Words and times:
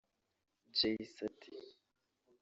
Jay 0.77 0.97
C 1.15 1.17
ati 1.25 1.51